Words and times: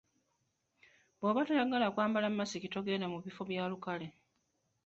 Bw'oba 1.17 1.41
toyagala 1.47 1.87
kwambala 1.93 2.27
masiki 2.37 2.67
togenda 2.73 3.07
mu 3.13 3.17
bifo 3.25 3.41
by'olukale. 3.49 4.07